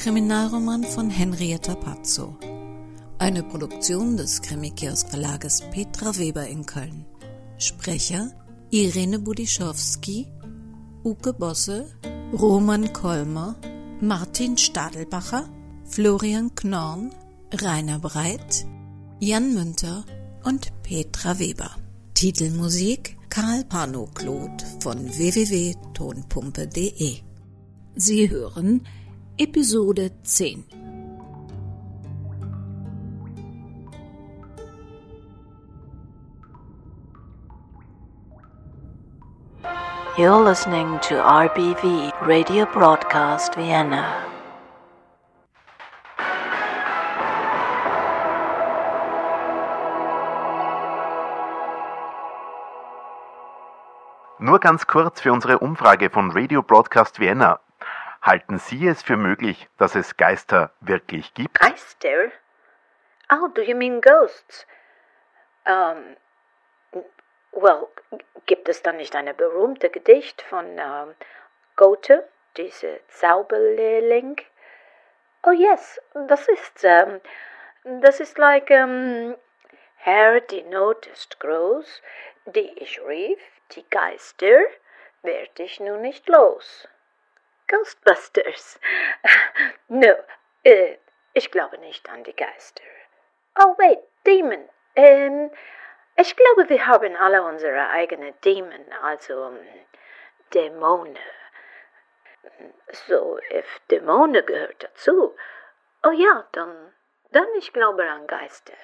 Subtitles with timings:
[0.00, 2.38] Kriminalroman von Henrietta Pazzo.
[3.18, 7.04] Eine Produktion des Krimikiosk Verlages Petra Weber in Köln.
[7.58, 8.30] Sprecher
[8.70, 10.26] Irene Budischowski,
[11.04, 11.84] Uke Bosse,
[12.32, 13.56] Roman Kolmer,
[14.00, 15.50] Martin Stadelbacher,
[15.84, 17.10] Florian Knorn,
[17.52, 18.64] Rainer Breit,
[19.18, 20.06] Jan Münter
[20.44, 21.72] und Petra Weber.
[22.14, 27.16] Titelmusik Karl Panoklot von www.tonpumpe.de.
[27.96, 28.86] Sie hören
[29.40, 30.66] Episode 10.
[40.18, 44.26] You're listening to RBV Radio Broadcast Vienna.
[54.38, 57.58] Nur ganz kurz für unsere Umfrage von Radio Broadcast Vienna.
[58.22, 61.58] Halten Sie es für möglich, dass es Geister wirklich gibt?
[61.58, 62.30] Geister?
[63.32, 64.66] Oh, do you mean ghosts?
[65.66, 66.16] Um,
[67.52, 67.88] well,
[68.44, 71.14] gibt es dann nicht eine berühmte Gedicht von um,
[71.76, 72.28] Goethe,
[72.58, 74.36] diese Zauberlehrling?
[75.46, 75.98] Oh yes,
[76.28, 77.20] das ist, um,
[78.02, 79.34] das ist like, um,
[79.96, 82.02] Herr, die Not ist groß,
[82.44, 83.40] die ich rief,
[83.72, 84.60] die Geister
[85.22, 86.86] werd ich nun nicht los.
[87.70, 88.80] Ghostbusters.
[89.88, 90.14] no,
[90.64, 90.96] äh,
[91.32, 92.82] ich glaube nicht an die Geister.
[93.58, 94.68] Oh, wait, Demon.
[94.96, 95.50] Ähm,
[96.16, 99.58] ich glaube, wir haben alle unsere eigenen Dämonen, also um,
[100.52, 101.18] Dämonen.
[103.06, 105.36] So, if Dämonen gehört dazu,
[106.04, 106.92] oh ja, dann,
[107.30, 108.74] dann ich glaube an Geister.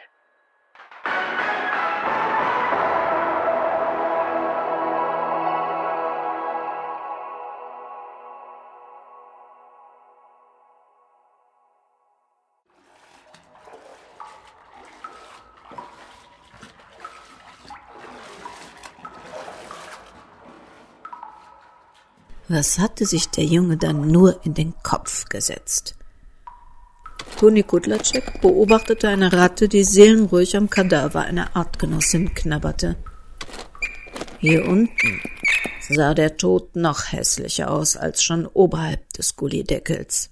[22.48, 25.96] Was hatte sich der Junge dann nur in den Kopf gesetzt?
[27.38, 32.96] Toni Kudlacek beobachtete eine Ratte, die seelenruhig am Kadaver einer Artgenossin knabberte.
[34.38, 35.20] Hier unten
[35.88, 40.30] sah der Tod noch hässlicher aus als schon oberhalb des Gullideckels.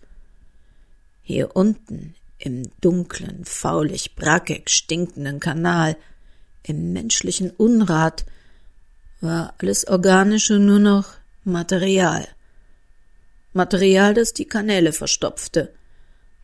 [1.23, 5.97] Hier unten, im dunklen, faulig, brackig stinkenden Kanal,
[6.63, 8.25] im menschlichen Unrat,
[9.21, 11.07] war alles Organische nur noch
[11.45, 12.27] Material.
[13.53, 15.75] Material, das die Kanäle verstopfte.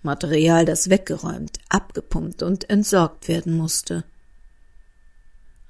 [0.02, 4.04] Material, das weggeräumt, abgepumpt und entsorgt werden musste.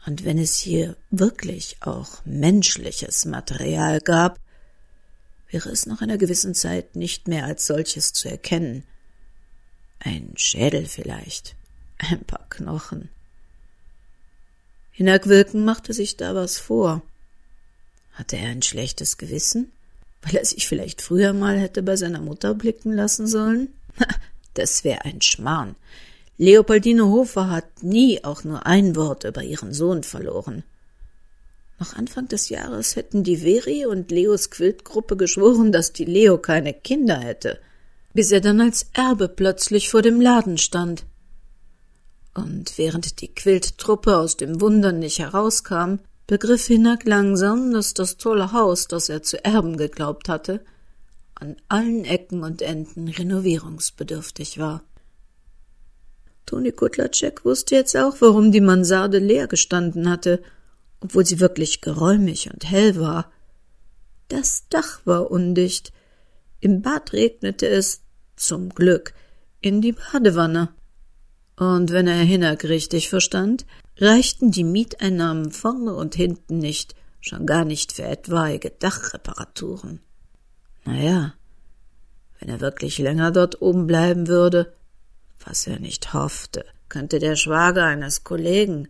[0.04, 4.40] Und wenn es hier wirklich auch menschliches Material gab,
[5.48, 8.82] wäre es nach einer gewissen Zeit nicht mehr als solches zu erkennen.
[10.00, 11.54] Ein Schädel vielleicht,
[11.98, 13.10] ein paar Knochen.
[14.90, 17.02] Hinnerkwirken machte sich da was vor.
[18.12, 19.72] Hatte er ein schlechtes Gewissen?
[20.22, 23.68] Weil er sich vielleicht früher mal hätte bei seiner Mutter blicken lassen sollen?
[24.54, 25.76] Das wäre ein Schmarrn.
[26.36, 30.64] Leopoldine Hofer hat nie auch nur ein Wort über ihren Sohn verloren.
[31.78, 36.74] Noch Anfang des Jahres hätten die Veri und Leos Quiltgruppe geschworen, dass die Leo keine
[36.74, 37.58] Kinder hätte,
[38.12, 41.04] bis er dann als Erbe plötzlich vor dem Laden stand.
[42.34, 48.52] Und während die Quilttruppe aus dem Wundern nicht herauskam, begriff Hinak langsam, dass das tolle
[48.52, 50.60] Haus, das er zu erben geglaubt hatte,
[51.34, 54.84] an allen Ecken und Enden renovierungsbedürftig war.
[56.46, 60.40] Toni Kutlatschek wusste jetzt auch, warum die Mansarde leer gestanden hatte,
[61.00, 63.32] obwohl sie wirklich geräumig und hell war.
[64.28, 65.92] Das Dach war undicht.
[66.60, 68.02] Im Bad regnete es,
[68.36, 69.14] zum Glück,
[69.60, 70.68] in die Badewanne.
[71.56, 73.66] Und wenn er Hinak richtig verstand,
[74.00, 80.00] reichten die Mieteinnahmen vorne und hinten nicht, schon gar nicht für etwaige Dachreparaturen.
[80.84, 81.34] Naja,
[82.38, 84.72] wenn er wirklich länger dort oben bleiben würde,
[85.44, 88.88] was er nicht hoffte, könnte der Schwager eines Kollegen,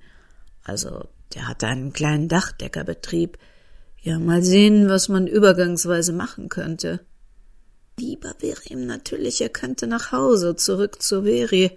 [0.62, 3.38] also der hatte einen kleinen Dachdeckerbetrieb,
[4.02, 7.00] ja mal sehen, was man übergangsweise machen könnte.
[7.98, 11.76] Lieber wäre ihm natürlich, er könnte nach Hause, zurück zur Veri,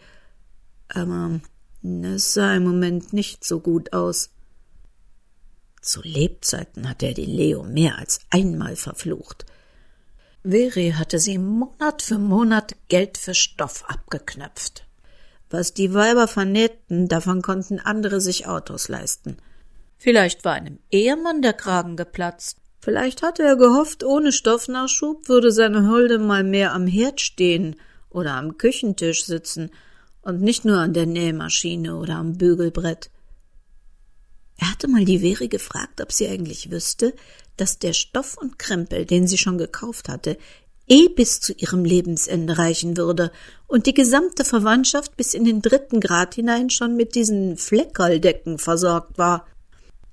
[0.87, 1.41] aber
[1.83, 4.29] es sah im Moment nicht so gut aus.
[5.81, 9.45] Zu Lebzeiten hatte er die Leo mehr als einmal verflucht.
[10.43, 14.85] Veri hatte sie Monat für Monat Geld für Stoff abgeknöpft.
[15.49, 19.37] Was die Weiber vernähten, davon konnten andere sich Autos leisten.
[19.97, 25.87] Vielleicht war einem Ehemann der Kragen geplatzt, Vielleicht hatte er gehofft, ohne Stoffnachschub würde seine
[25.87, 27.77] Holde mal mehr am Herd stehen
[28.09, 29.71] oder am Küchentisch sitzen
[30.23, 33.11] und nicht nur an der Nähmaschine oder am Bügelbrett.
[34.57, 37.13] Er hatte mal die Veri gefragt, ob sie eigentlich wüsste,
[37.57, 40.37] dass der Stoff und Krempel, den sie schon gekauft hatte,
[40.87, 43.31] eh bis zu ihrem Lebensende reichen würde
[43.67, 49.17] und die gesamte Verwandtschaft bis in den dritten Grad hinein schon mit diesen Fleckerldecken versorgt
[49.17, 49.47] war.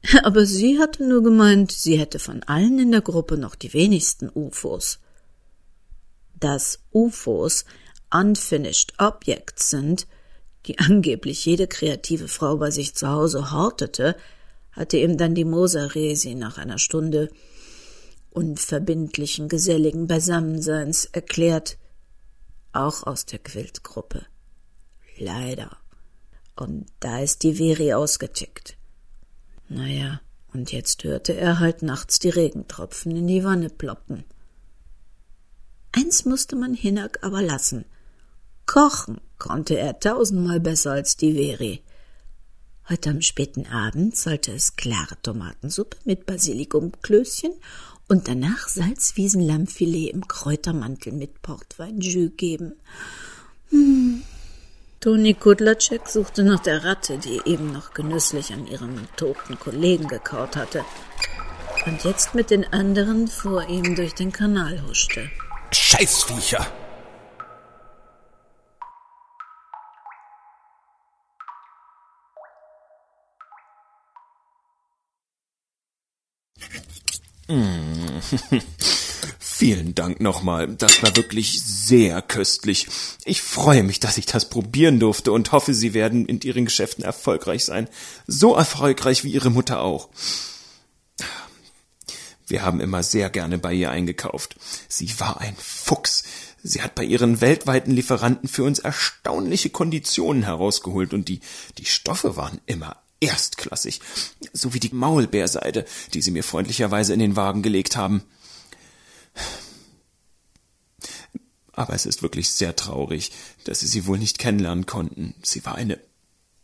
[0.22, 4.30] Aber sie hatte nur gemeint, sie hätte von allen in der Gruppe noch die wenigsten
[4.32, 5.00] UFOs.
[6.38, 7.66] Dass UFOs
[8.12, 10.06] unfinished Objects sind,
[10.66, 14.16] die angeblich jede kreative Frau bei sich zu Hause hortete,
[14.72, 17.30] hatte ihm dann die Moser Resi nach einer Stunde
[18.30, 21.78] unverbindlichen, geselligen Beisammenseins erklärt,
[22.72, 24.24] auch aus der Quiltgruppe.
[25.18, 25.76] Leider.
[26.56, 28.76] Und da ist die Veri ausgetickt.
[29.68, 30.20] Naja,
[30.52, 34.24] und jetzt hörte er halt nachts die Regentropfen in die Wanne ploppen.
[35.92, 37.84] Eins musste man Hinnack aber lassen.
[38.70, 41.82] Kochen konnte er tausendmal besser als die Veri.
[42.88, 47.50] Heute am späten Abend sollte es klare Tomatensuppe mit Basilikumklößchen
[48.06, 52.74] und danach Salzwiesenlammfilet im Kräutermantel mit Portweinjus geben.
[53.70, 54.22] Hm.
[55.00, 60.54] Toni Kudlacek suchte nach der Ratte, die eben noch genüsslich an ihrem toten Kollegen gekaut
[60.54, 60.84] hatte
[61.86, 65.28] und jetzt mit den anderen vor ihm durch den Kanal huschte.
[65.72, 66.79] Scheißviecher!
[77.50, 78.20] Mm.
[79.38, 80.68] Vielen Dank nochmal.
[80.68, 82.86] Das war wirklich sehr köstlich.
[83.24, 87.04] Ich freue mich, dass ich das probieren durfte und hoffe, Sie werden in Ihren Geschäften
[87.04, 87.88] erfolgreich sein.
[88.26, 90.08] So erfolgreich wie Ihre Mutter auch.
[92.46, 94.56] Wir haben immer sehr gerne bei ihr eingekauft.
[94.88, 96.24] Sie war ein Fuchs.
[96.62, 101.40] Sie hat bei ihren weltweiten Lieferanten für uns erstaunliche Konditionen herausgeholt und die,
[101.78, 104.00] die Stoffe waren immer erstklassig,
[104.52, 105.84] so wie die Maulbeerseide,
[106.14, 108.22] die Sie mir freundlicherweise in den Wagen gelegt haben.
[111.72, 113.32] Aber es ist wirklich sehr traurig,
[113.64, 115.34] dass Sie sie wohl nicht kennenlernen konnten.
[115.42, 115.98] Sie war eine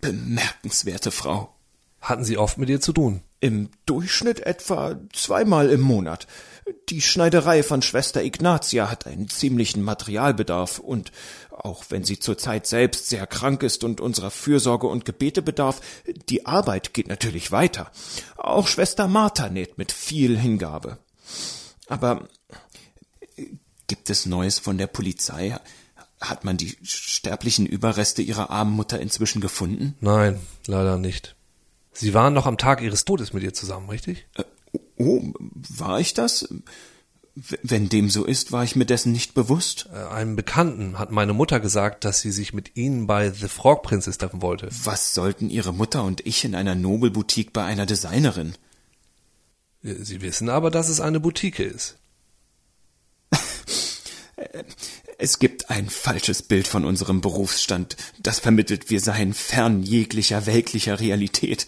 [0.01, 1.56] bemerkenswerte Frau.
[2.01, 3.23] Hatten Sie oft mit ihr zu tun?
[3.41, 6.27] Im Durchschnitt etwa zweimal im Monat.
[6.89, 11.13] Die Schneiderei von Schwester Ignatia hat einen ziemlichen Materialbedarf und
[11.51, 15.81] auch wenn sie zurzeit selbst sehr krank ist und unserer Fürsorge und Gebete bedarf,
[16.29, 17.91] die Arbeit geht natürlich weiter.
[18.37, 20.99] Auch Schwester Martha näht mit viel Hingabe.
[21.87, 22.29] Aber
[23.87, 25.57] gibt es Neues von der Polizei?
[26.21, 29.95] Hat man die sterblichen Überreste ihrer armen Mutter inzwischen gefunden?
[30.01, 31.36] Nein, leider nicht.
[31.99, 34.27] Sie waren noch am Tag Ihres Todes mit ihr zusammen, richtig?
[34.37, 34.45] Äh,
[34.99, 35.23] oh,
[35.69, 36.47] war ich das?
[37.35, 39.89] Wenn dem so ist, war ich mir dessen nicht bewusst.
[39.93, 43.83] Äh, einem Bekannten hat meine Mutter gesagt, dass sie sich mit Ihnen bei The Frog
[43.83, 44.69] Princess treffen wollte.
[44.85, 48.55] Was sollten Ihre Mutter und ich in einer Nobelboutique bei einer Designerin?
[49.83, 51.97] Äh, sie wissen aber, dass es eine Boutique ist.
[55.19, 61.01] Es gibt ein falsches Bild von unserem Berufsstand, das vermittelt, wir seien fern jeglicher weltlicher
[61.01, 61.67] Realität.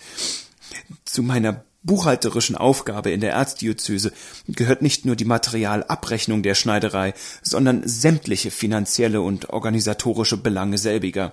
[1.07, 4.13] Zu meiner buchhalterischen Aufgabe in der Erzdiözese
[4.49, 11.31] gehört nicht nur die Materialabrechnung der Schneiderei, sondern sämtliche finanzielle und organisatorische Belange selbiger.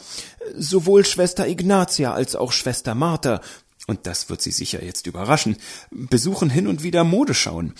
[0.55, 3.41] Sowohl Schwester Ignatia als auch Schwester Martha
[3.87, 5.57] und das wird Sie sicher jetzt überraschen,
[5.91, 7.73] besuchen hin und wieder Modeschauen.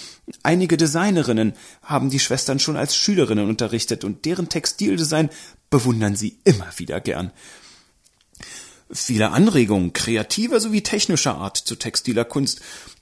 [0.44, 5.30] Einige Designerinnen haben die Schwestern schon als Schülerinnen unterrichtet und deren Textildesign
[5.70, 7.32] bewundern sie immer wieder gern.
[8.92, 12.62] Viele Anregungen kreativer sowie technischer Art zu textiler Kunst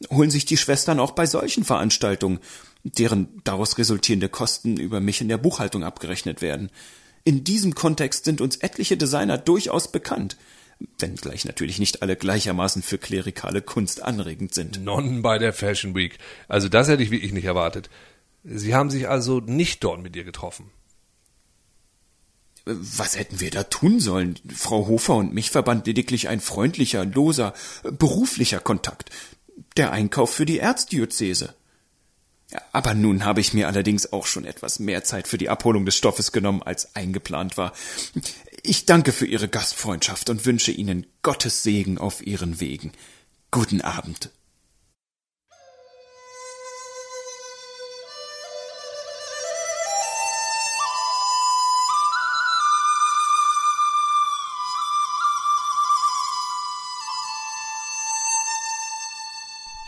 [0.10, 2.40] holen sich die Schwestern auch bei solchen Veranstaltungen,
[2.84, 6.70] deren daraus resultierende Kosten über mich in der Buchhaltung abgerechnet werden.
[7.26, 10.38] In diesem Kontext sind uns etliche Designer durchaus bekannt–
[11.00, 14.84] wenngleich natürlich nicht alle gleichermaßen für klerikale Kunst anregend sind.
[14.84, 16.18] Nonnen bei der Fashion Week.
[16.48, 17.90] Also das hätte ich wirklich nicht erwartet.
[18.44, 20.72] Sie haben sich also nicht dort mit ihr getroffen.
[22.66, 24.40] Was hätten wir da tun sollen?
[24.54, 27.54] Frau Hofer und mich verband lediglich ein freundlicher, loser,
[27.84, 29.10] beruflicher Kontakt.
[29.76, 31.56] Der Einkauf für die Erzdiözese.
[32.72, 35.96] Aber nun habe ich mir allerdings auch schon etwas mehr Zeit für die Abholung des
[35.96, 37.74] Stoffes genommen, als eingeplant war.
[38.66, 42.94] Ich danke für Ihre Gastfreundschaft und wünsche Ihnen Gottes Segen auf Ihren Wegen.
[43.52, 44.30] Guten Abend.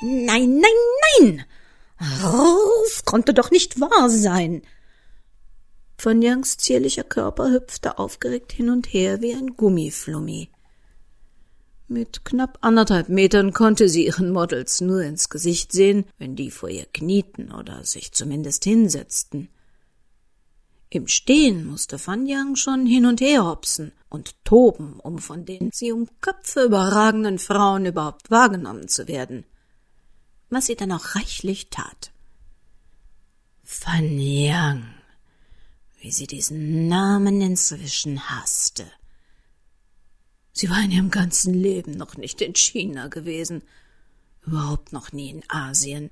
[0.01, 0.71] Nein, nein,
[1.21, 1.45] nein!
[1.97, 4.63] Das konnte doch nicht wahr sein.
[6.05, 10.51] Von Youngs zierlicher Körper hüpfte aufgeregt hin und her wie ein Gummiflummi.
[11.87, 16.69] Mit knapp anderthalb Metern konnte sie ihren Models nur ins Gesicht sehen, wenn die vor
[16.69, 19.49] ihr knieten oder sich zumindest hinsetzten.
[20.91, 25.71] Im Stehen musste Fan Yang schon hin und her hopsen und toben, um von den
[25.73, 29.43] sie um Köpfe überragenden Frauen überhaupt wahrgenommen zu werden.
[30.51, 32.11] Was sie dann auch reichlich tat.
[33.63, 34.83] Fan Yang,
[36.05, 38.85] wie sie diesen Namen inzwischen hasste.
[40.53, 43.63] Sie war in ihrem ganzen Leben noch nicht in China gewesen,
[44.45, 46.11] überhaupt noch nie in Asien.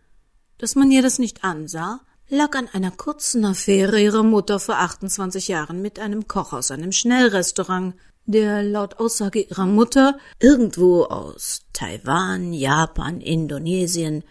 [0.57, 5.47] Dass man ihr das nicht ansah, lag an einer kurzen Affäre ihrer Mutter vor 28
[5.47, 7.93] Jahren mit einem Koch aus einem Schnellrestaurant,
[8.25, 14.23] der laut Aussage ihrer Mutter irgendwo aus Taiwan, Japan, Indonesien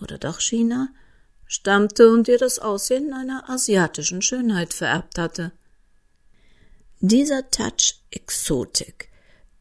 [0.00, 0.88] oder doch China
[1.48, 5.50] stammte und ihr das Aussehen einer asiatischen Schönheit vererbt hatte.
[7.00, 9.08] Dieser Touch Exotik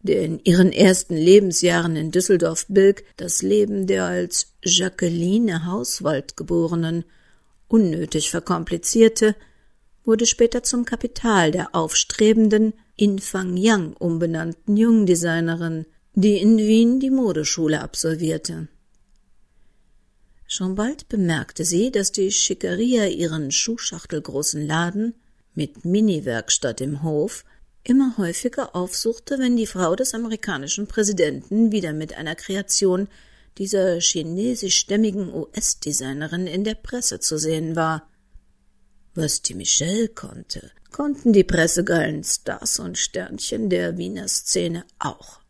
[0.07, 7.03] der in ihren ersten Lebensjahren in Düsseldorf-Bilk das Leben der als Jacqueline Hauswald geborenen
[7.67, 9.35] unnötig verkomplizierte,
[10.05, 17.09] wurde später zum Kapital der aufstrebenden in Fang Yang umbenannten Jungdesignerin, die in Wien die
[17.09, 18.69] Modeschule absolvierte.
[20.47, 25.13] Schon bald bemerkte sie, dass die Schickeria ihren schuhschachtelgroßen Laden
[25.53, 27.43] mit Mini-Werkstatt im Hof
[27.83, 33.07] immer häufiger aufsuchte, wenn die Frau des amerikanischen Präsidenten wieder mit einer Kreation
[33.57, 38.09] dieser chinesischstämmigen US-Designerin in der Presse zu sehen war.
[39.15, 45.41] Was die Michelle konnte, konnten die pressegeilen Stars und Sternchen der Wiener Szene auch.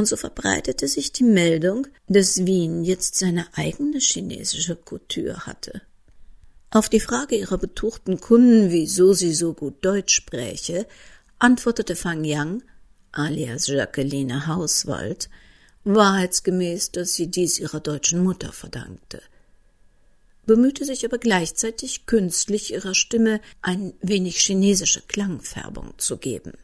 [0.00, 5.82] Und so verbreitete sich die Meldung, dass Wien jetzt seine eigene chinesische Couture hatte.
[6.70, 10.86] Auf die Frage ihrer betuchten Kunden, wieso sie so gut Deutsch spräche,
[11.38, 12.62] antwortete Fang Yang,
[13.12, 15.28] alias Jacqueline Hauswald,
[15.84, 19.20] wahrheitsgemäß, dass sie dies ihrer deutschen Mutter verdankte,
[20.46, 26.54] bemühte sich aber gleichzeitig künstlich ihrer Stimme ein wenig chinesische Klangfärbung zu geben.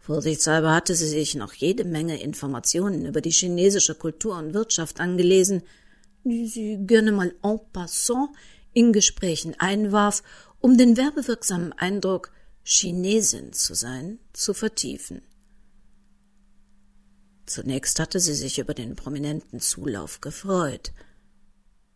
[0.00, 5.62] Vorsichtshalber hatte sie sich noch jede Menge Informationen über die chinesische Kultur und Wirtschaft angelesen,
[6.24, 8.30] die sie gerne mal en passant
[8.72, 10.22] in Gesprächen einwarf,
[10.60, 15.22] um den werbewirksamen Eindruck, Chinesin zu sein, zu vertiefen.
[17.46, 20.92] Zunächst hatte sie sich über den prominenten Zulauf gefreut.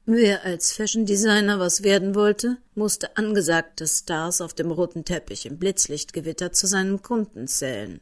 [0.07, 5.59] Wer als Fashion Designer was werden wollte, musste angesagte Stars auf dem roten Teppich im
[5.59, 8.01] Blitzlichtgewitter zu seinen Kunden zählen.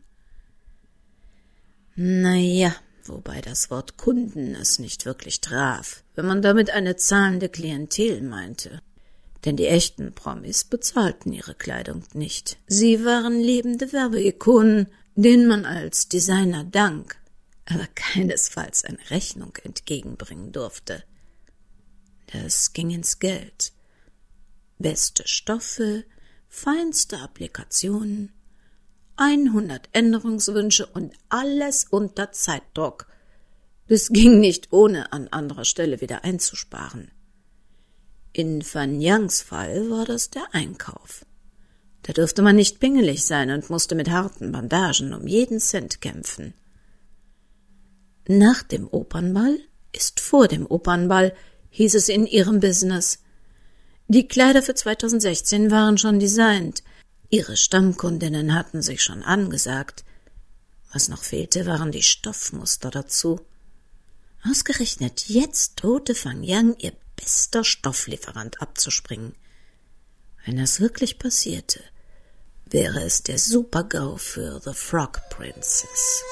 [1.95, 7.49] Na ja, wobei das Wort Kunden es nicht wirklich traf, wenn man damit eine zahlende
[7.49, 8.81] Klientel meinte
[9.45, 12.59] denn die echten Promis bezahlten ihre Kleidung nicht.
[12.67, 17.17] Sie waren lebende Werbeikonen, denen man als Designer Dank,
[17.67, 21.03] aber keinesfalls eine Rechnung entgegenbringen durfte.
[22.33, 23.73] Das ging ins Geld.
[24.79, 26.05] Beste Stoffe,
[26.49, 28.33] feinste Applikationen,
[29.17, 33.07] 100 Änderungswünsche und alles unter Zeitdruck.
[33.89, 37.11] Das ging nicht ohne an anderer Stelle wieder einzusparen.
[38.33, 41.27] In Van Yangs Fall war das der Einkauf.
[42.03, 46.55] Da durfte man nicht pingelig sein und musste mit harten Bandagen um jeden Cent kämpfen.
[48.27, 49.59] Nach dem Opernball
[49.93, 51.35] ist vor dem Opernball,
[51.73, 53.19] hieß es in ihrem Business.
[54.07, 56.83] Die Kleider für 2016 waren schon designt.
[57.31, 60.05] Ihre Stammkundinnen hatten sich schon angesagt.
[60.93, 63.41] Was noch fehlte, waren die Stoffmuster dazu.
[64.49, 69.35] Ausgerechnet jetzt drohte Fang Yang ihr bester Stofflieferant abzuspringen.
[70.45, 71.81] Wenn das wirklich passierte,
[72.67, 76.23] wäre es der Super-GAU für The Frog Princess.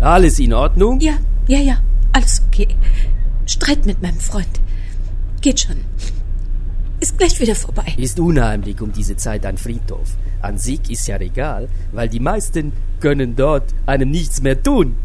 [0.00, 1.00] Alles in Ordnung?
[1.00, 1.14] Ja,
[1.48, 1.78] ja, ja,
[2.12, 2.68] alles okay.
[3.46, 4.60] Streit mit meinem Freund.
[5.40, 5.76] Geht schon.
[7.00, 7.94] Ist gleich wieder vorbei.
[7.96, 10.16] Ist unheimlich um diese Zeit ein Friedhof.
[10.40, 14.96] An sich ist ja egal, weil die meisten können dort einem nichts mehr tun.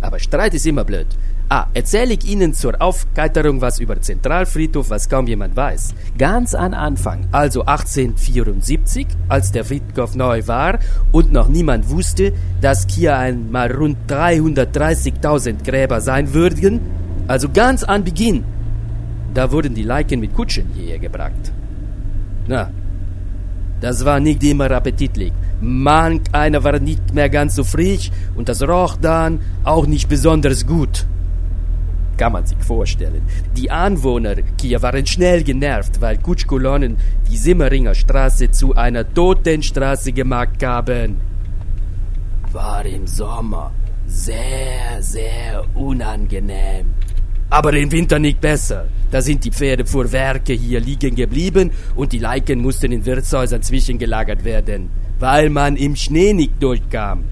[0.00, 1.06] Aber Streit ist immer blöd.
[1.52, 5.94] Ah, erzähle ich Ihnen zur Aufgeiterung was über Zentralfriedhof, was kaum jemand weiß.
[6.16, 10.78] Ganz an Anfang, also 1874, als der Friedhof neu war
[11.10, 16.82] und noch niemand wusste, dass hier einmal rund 330.000 Gräber sein würden,
[17.26, 18.44] also ganz an Beginn,
[19.34, 21.52] Da wurden die Leichen mit Kutschen hierher gebracht.
[22.46, 22.70] Na,
[23.80, 25.32] das war nicht immer appetitlich.
[25.60, 30.64] Manch einer war nicht mehr ganz so frisch und das roch dann auch nicht besonders
[30.64, 31.06] gut.
[32.20, 33.22] Kann man sich vorstellen.
[33.56, 36.98] Die Anwohner hier waren schnell genervt, weil Kutschkolonnen
[37.30, 41.18] die Simmeringer Straße zu einer Totenstraße gemacht haben.
[42.52, 43.72] War im Sommer
[44.06, 46.92] sehr, sehr unangenehm.
[47.48, 48.88] Aber im Winter nicht besser.
[49.10, 53.62] Da sind die Pferde vor Werke hier liegen geblieben und die Leichen mussten in Wirtshäusern
[53.62, 57.24] zwischengelagert werden, weil man im Schnee nicht durchkam.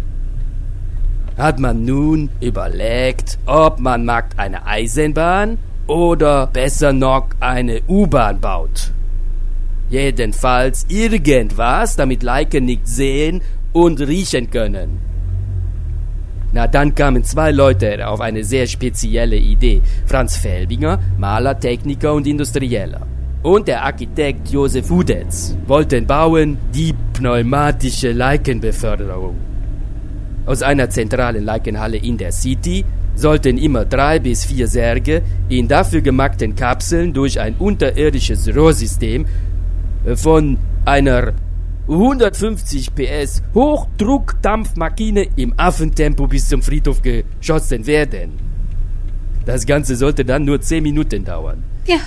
[1.39, 8.93] Hat man nun überlegt, ob man macht eine Eisenbahn oder besser noch eine U-Bahn baut.
[9.89, 13.41] Jedenfalls irgendwas, damit Leichen nicht sehen
[13.73, 14.99] und riechen können.
[16.53, 19.81] Na, dann kamen zwei Leute auf eine sehr spezielle Idee.
[20.07, 23.07] Franz Felbinger, Maler, Techniker und Industrieller.
[23.43, 29.48] Und der Architekt Josef Hudetz wollten bauen die pneumatische Leichenbeförderung.
[30.49, 32.83] Aus einer zentralen Leichenhalle in der City
[33.15, 39.27] sollten immer drei bis vier Särge in dafür gemachten Kapseln durch ein unterirdisches Rohrsystem
[40.15, 40.57] von
[40.87, 41.35] einer
[41.87, 48.33] 150 PS Hochdruckdampfmaschine im Affentempo bis zum Friedhof geschossen werden.
[49.45, 51.63] Das Ganze sollte dann nur 10 Minuten dauern.
[51.85, 51.99] Ja,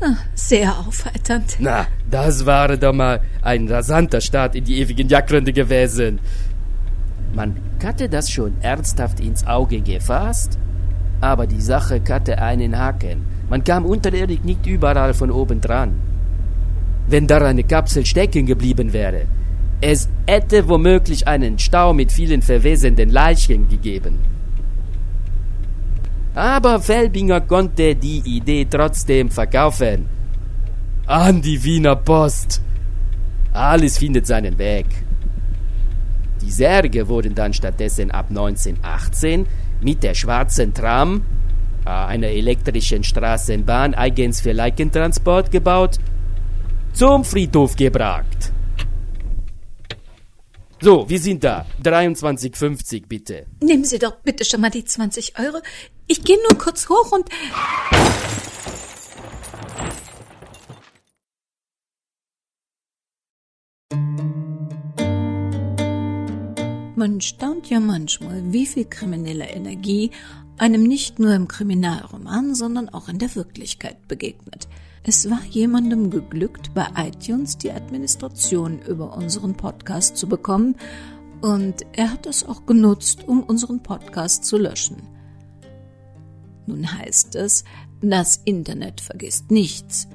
[0.00, 1.56] ah, sehr aufheiternd.
[1.58, 6.20] Na, das war doch mal ein rasanter Start in die ewigen Jagdgründe gewesen.
[7.34, 10.58] Man hatte das schon ernsthaft ins Auge gefasst,
[11.20, 13.26] aber die Sache hatte einen Haken.
[13.48, 15.94] Man kam unterirdisch nicht überall von oben dran
[17.08, 19.26] wenn da eine Kapsel stecken geblieben wäre.
[19.80, 24.18] Es hätte womöglich einen Stau mit vielen verwesenden Leichen gegeben.
[26.34, 30.08] Aber Felbinger konnte die Idee trotzdem verkaufen.
[31.06, 32.62] An die Wiener Post.
[33.52, 34.86] Alles findet seinen Weg.
[36.42, 39.46] Die Särge wurden dann stattdessen ab 1918
[39.80, 41.22] mit der schwarzen Tram,
[41.86, 45.98] äh, einer elektrischen Straßenbahn eigens für Leichentransport gebaut
[46.92, 48.52] zum Friedhof gebracht.
[50.80, 51.64] So, wir sind da.
[51.84, 53.46] 23,50 bitte.
[53.60, 55.58] Nehmen Sie doch bitte schon mal die 20 Euro.
[56.08, 57.28] Ich gehe nur kurz hoch und.
[67.02, 70.12] Man staunt ja manchmal, wie viel kriminelle Energie
[70.56, 74.68] einem nicht nur im Kriminalroman, sondern auch in der Wirklichkeit begegnet.
[75.02, 80.76] Es war jemandem geglückt, bei iTunes die Administration über unseren Podcast zu bekommen
[81.40, 85.02] und er hat es auch genutzt, um unseren Podcast zu löschen.
[86.66, 87.64] Nun heißt es,
[88.00, 90.06] das Internet vergisst nichts.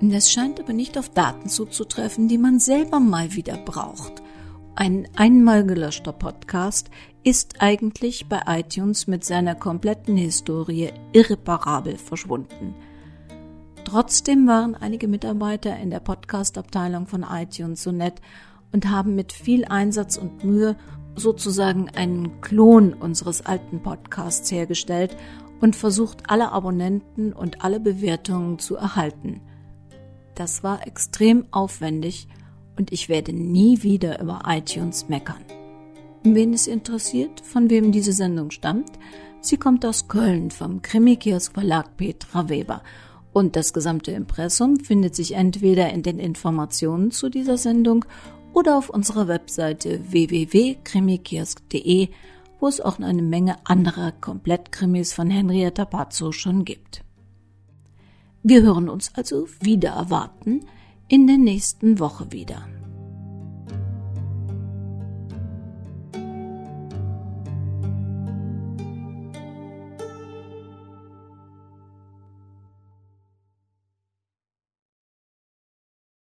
[0.00, 4.22] Es scheint aber nicht auf Daten zuzutreffen, die man selber mal wieder braucht.
[4.74, 6.90] Ein einmal gelöschter Podcast
[7.22, 12.74] ist eigentlich bei iTunes mit seiner kompletten Historie irreparabel verschwunden.
[13.84, 18.22] Trotzdem waren einige Mitarbeiter in der Podcast-Abteilung von iTunes so nett
[18.72, 20.78] und haben mit viel Einsatz und Mühe
[21.16, 25.14] sozusagen einen Klon unseres alten Podcasts hergestellt
[25.60, 29.42] und versucht, alle Abonnenten und alle Bewertungen zu erhalten.
[30.34, 32.26] Das war extrem aufwendig
[32.76, 35.44] und ich werde nie wieder über iTunes meckern.
[36.24, 38.92] Wen es interessiert, von wem diese Sendung stammt,
[39.40, 42.82] sie kommt aus Köln vom Krimikiosk Verlag Petra Weber
[43.32, 48.04] und das gesamte Impressum findet sich entweder in den Informationen zu dieser Sendung
[48.52, 52.08] oder auf unserer Webseite www.krimikiosk.de,
[52.60, 57.02] wo es auch eine Menge anderer Komplettkrimis von Henrietta Pazzo schon gibt.
[58.42, 60.66] Wir hören uns also wieder erwarten
[61.08, 62.66] in der nächsten Woche wieder.